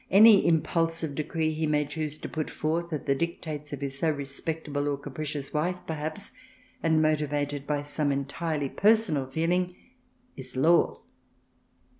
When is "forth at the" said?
2.49-3.13